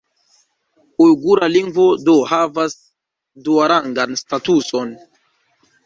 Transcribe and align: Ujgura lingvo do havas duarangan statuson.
Ujgura 1.05 1.49
lingvo 1.51 1.85
do 2.09 2.17
havas 2.33 2.77
duarangan 3.45 4.11
statuson. 4.25 4.89